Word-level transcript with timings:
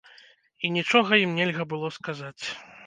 І 0.67 0.71
нічога 0.79 1.21
ім 1.27 1.37
нельга 1.41 1.63
было 1.77 1.95
сказаць. 2.01 2.43